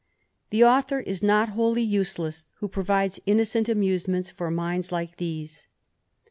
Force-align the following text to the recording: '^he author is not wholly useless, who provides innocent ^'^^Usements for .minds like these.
'^he 0.51 0.65
author 0.67 0.99
is 0.99 1.21
not 1.21 1.49
wholly 1.49 1.83
useless, 1.83 2.45
who 2.55 2.67
provides 2.67 3.19
innocent 3.27 3.67
^'^^Usements 3.67 4.31
for 4.31 4.49
.minds 4.49 4.91
like 4.91 5.17
these. 5.17 5.67